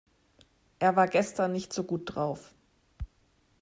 [0.79, 2.55] Er war gestern nicht so gut drauf.